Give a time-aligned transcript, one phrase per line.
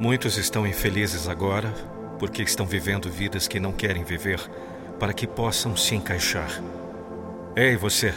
[0.00, 1.74] Muitos estão infelizes agora
[2.18, 4.40] porque estão vivendo vidas que não querem viver
[4.98, 6.50] para que possam se encaixar.
[7.54, 8.14] Ei, você!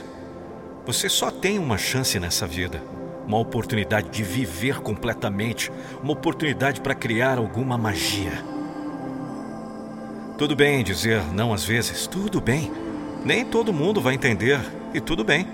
[0.85, 2.81] Você só tem uma chance nessa vida.
[3.27, 5.69] Uma oportunidade de viver completamente.
[6.01, 8.31] Uma oportunidade para criar alguma magia.
[10.37, 12.71] Tudo bem dizer não às vezes, tudo bem.
[13.25, 14.61] Nem todo mundo vai entender,
[14.93, 15.45] e tudo bem.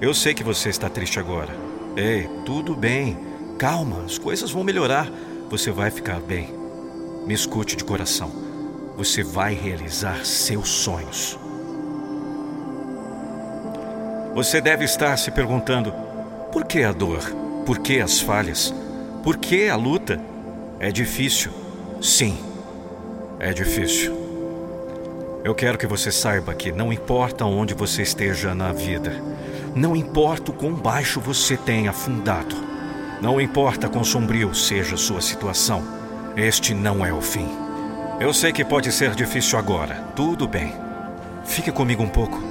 [0.00, 1.54] Eu sei que você está triste agora.
[1.96, 3.16] Ei, tudo bem.
[3.56, 5.08] Calma, as coisas vão melhorar.
[5.48, 6.52] Você vai ficar bem.
[7.26, 8.30] Me escute de coração.
[8.96, 11.38] Você vai realizar seus sonhos.
[14.34, 15.92] Você deve estar se perguntando:
[16.52, 17.20] por que a dor?
[17.64, 18.74] Por que as falhas?
[19.22, 20.20] Por que a luta?
[20.78, 21.52] É difícil.
[22.02, 22.38] Sim,
[23.38, 24.14] é difícil.
[25.44, 29.12] Eu quero que você saiba que não importa onde você esteja na vida,
[29.76, 32.56] não importa o quão baixo você tenha afundado,
[33.20, 35.82] não importa quão sombrio seja sua situação,
[36.36, 37.48] este não é o fim.
[38.20, 40.74] Eu sei que pode ser difícil agora, tudo bem.
[41.44, 42.42] Fique comigo um pouco.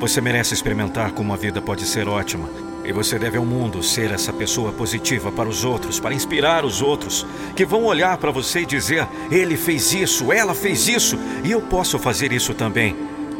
[0.00, 2.48] Você merece experimentar como a vida pode ser ótima
[2.84, 6.82] e você deve ao mundo ser essa pessoa positiva para os outros, para inspirar os
[6.82, 11.50] outros, que vão olhar para você e dizer: ele fez isso, ela fez isso, e
[11.50, 12.94] eu posso fazer isso também.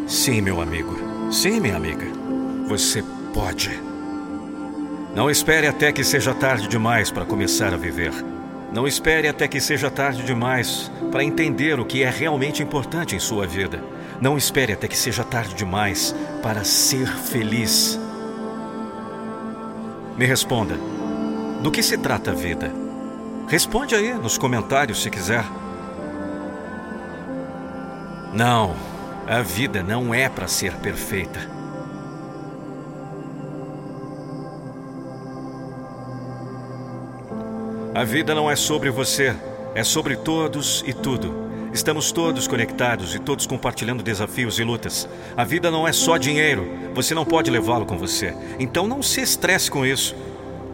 [0.06, 0.96] Sim, meu amigo.
[1.30, 2.06] Sim, minha amiga.
[2.66, 3.93] Você pode.
[5.14, 8.12] Não espere até que seja tarde demais para começar a viver.
[8.72, 13.20] Não espere até que seja tarde demais para entender o que é realmente importante em
[13.20, 13.80] sua vida.
[14.20, 16.12] Não espere até que seja tarde demais
[16.42, 17.96] para ser feliz.
[20.18, 20.76] Me responda:
[21.62, 22.72] do que se trata a vida?
[23.46, 25.44] Responde aí nos comentários se quiser.
[28.32, 28.74] Não,
[29.28, 31.63] a vida não é para ser perfeita.
[37.94, 39.36] A vida não é sobre você,
[39.72, 41.32] é sobre todos e tudo.
[41.72, 45.08] Estamos todos conectados e todos compartilhando desafios e lutas.
[45.36, 48.34] A vida não é só dinheiro, você não pode levá-lo com você.
[48.58, 50.12] Então não se estresse com isso.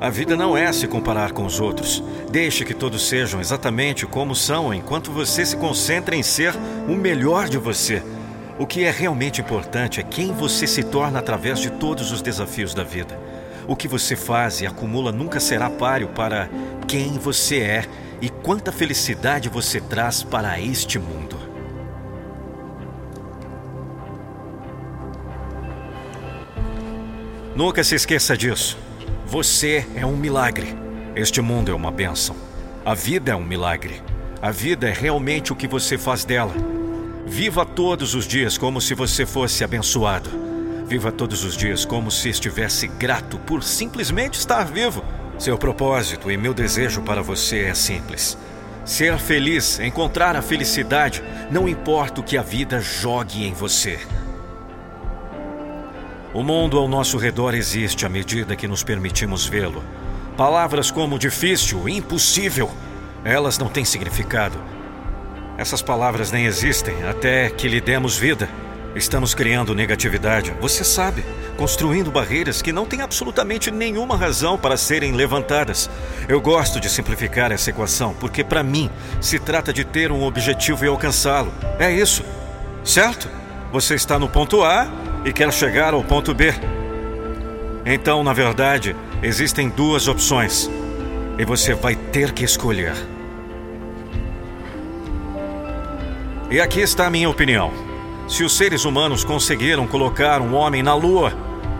[0.00, 2.02] A vida não é se comparar com os outros.
[2.30, 6.54] Deixe que todos sejam exatamente como são enquanto você se concentra em ser
[6.88, 8.02] o melhor de você.
[8.58, 12.72] O que é realmente importante é quem você se torna através de todos os desafios
[12.72, 13.20] da vida.
[13.66, 16.48] O que você faz e acumula nunca será páreo para
[16.86, 17.84] quem você é
[18.20, 21.38] e quanta felicidade você traz para este mundo.
[27.54, 28.78] Nunca se esqueça disso.
[29.26, 30.74] Você é um milagre.
[31.14, 32.34] Este mundo é uma bênção.
[32.84, 34.02] A vida é um milagre.
[34.40, 36.54] A vida é realmente o que você faz dela.
[37.26, 40.49] Viva todos os dias como se você fosse abençoado.
[40.90, 45.04] Viva todos os dias como se estivesse grato por simplesmente estar vivo.
[45.38, 48.36] Seu propósito e meu desejo para você é simples.
[48.84, 54.00] Ser feliz, encontrar a felicidade, não importa o que a vida jogue em você.
[56.34, 59.84] O mundo ao nosso redor existe à medida que nos permitimos vê-lo.
[60.36, 62.68] Palavras como difícil, impossível,
[63.24, 64.58] elas não têm significado.
[65.56, 68.48] Essas palavras nem existem até que lhe demos vida.
[68.94, 71.24] Estamos criando negatividade, você sabe,
[71.56, 75.88] construindo barreiras que não têm absolutamente nenhuma razão para serem levantadas.
[76.28, 78.90] Eu gosto de simplificar essa equação porque, para mim,
[79.20, 81.52] se trata de ter um objetivo e alcançá-lo.
[81.78, 82.24] É isso,
[82.82, 83.28] certo?
[83.72, 84.88] Você está no ponto A
[85.24, 86.52] e quer chegar ao ponto B.
[87.86, 90.68] Então, na verdade, existem duas opções
[91.38, 92.94] e você vai ter que escolher.
[96.50, 97.89] E aqui está a minha opinião.
[98.30, 101.32] Se os seres humanos conseguiram colocar um homem na lua,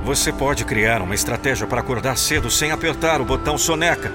[0.05, 4.13] você pode criar uma estratégia para acordar cedo sem apertar o botão soneca.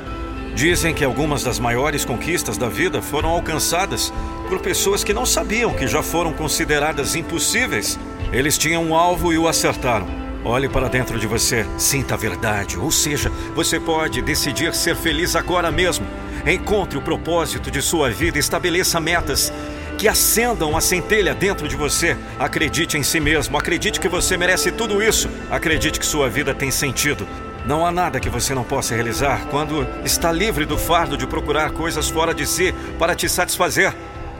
[0.54, 4.14] Dizem que algumas das maiores conquistas da vida foram alcançadas
[4.50, 7.98] por pessoas que não sabiam que já foram consideradas impossíveis.
[8.34, 10.06] Eles tinham um alvo e o acertaram.
[10.44, 15.38] Olhe para dentro de você, sinta a verdade, ou seja, você pode decidir ser feliz
[15.38, 16.06] agora mesmo.
[16.46, 19.54] Encontre o propósito de sua vida, estabeleça metas
[19.98, 22.18] que acendam a centelha dentro de você.
[22.40, 26.72] Acredite em si mesmo, acredite que você merece tudo isso, acredite que sua vida tem
[26.72, 27.28] sentido.
[27.66, 31.72] Não há nada que você não possa realizar quando está livre do fardo de procurar
[31.72, 33.92] coisas fora de si para te satisfazer.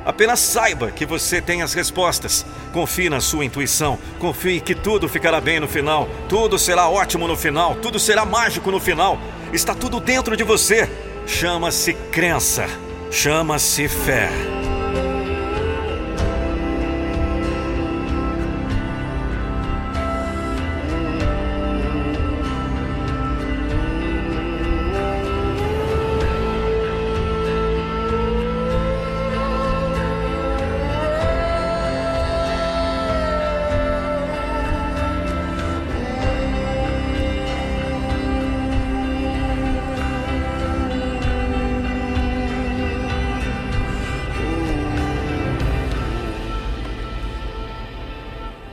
[0.06, 2.46] Apenas saiba que você tem as respostas.
[2.72, 3.98] Confie na sua intuição.
[4.20, 6.08] Confie que tudo ficará bem no final.
[6.30, 7.74] Tudo será ótimo no final.
[7.76, 9.20] Tudo será mágico no final.
[9.52, 10.88] Está tudo dentro de você.
[11.26, 12.68] Chama-se crença.
[13.10, 14.30] Chama-se fé.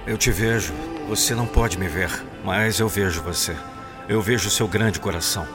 [0.04, 0.72] Eu te vejo.
[1.08, 2.10] Você não pode me ver,
[2.44, 3.56] mas eu vejo você.
[4.08, 5.46] Eu vejo seu grande coração.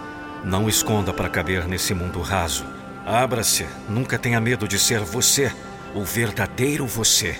[0.44, 2.66] Não esconda para caber nesse mundo raso.
[3.06, 3.66] Abra-se.
[3.90, 5.52] Nunca tenha medo de ser você,
[5.94, 7.38] o verdadeiro você.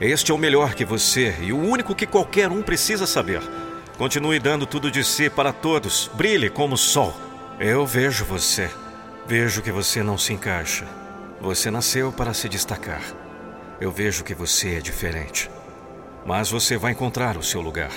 [0.00, 3.42] Este é o melhor que você e o único que qualquer um precisa saber.
[3.98, 6.08] Continue dando tudo de si para todos.
[6.14, 7.14] Brilhe como o sol.
[7.58, 8.70] Eu vejo você.
[9.26, 10.84] Vejo que você não se encaixa.
[11.40, 13.02] Você nasceu para se destacar.
[13.80, 15.50] Eu vejo que você é diferente.
[16.26, 17.92] Mas você vai encontrar o seu lugar.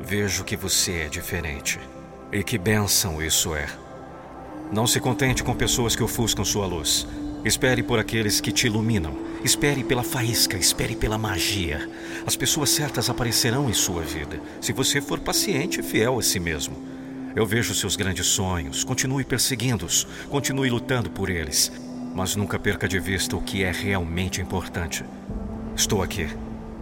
[0.00, 1.78] Vejo que você é diferente.
[2.32, 3.66] E que bênção isso é.
[4.72, 7.06] Não se contente com pessoas que ofuscam sua luz.
[7.44, 9.16] Espere por aqueles que te iluminam.
[9.44, 11.88] Espere pela faísca, espere pela magia.
[12.26, 16.38] As pessoas certas aparecerão em sua vida, se você for paciente e fiel a si
[16.38, 16.76] mesmo.
[17.34, 21.72] Eu vejo seus grandes sonhos, continue persegui-los, continue lutando por eles,
[22.14, 25.04] mas nunca perca de vista o que é realmente importante.
[25.74, 26.28] Estou aqui,